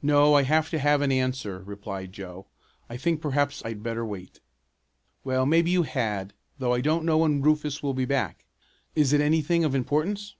"No, 0.00 0.32
I 0.32 0.44
have 0.44 0.70
to 0.70 0.78
have 0.78 1.02
an 1.02 1.12
answer," 1.12 1.58
replied 1.62 2.14
Joe. 2.14 2.46
"I 2.88 2.96
think 2.96 3.20
perhaps 3.20 3.60
I'd 3.66 3.82
better 3.82 4.02
wait." 4.02 4.40
"Well, 5.24 5.44
maybe 5.44 5.70
you 5.70 5.82
had, 5.82 6.32
though 6.58 6.72
I 6.72 6.80
don't 6.80 7.04
know 7.04 7.18
when 7.18 7.42
Rufus 7.42 7.82
will 7.82 7.92
be 7.92 8.06
back. 8.06 8.46
Is 8.94 9.12
it 9.12 9.20
anything 9.20 9.64
of 9.64 9.74
importance?" 9.74 10.36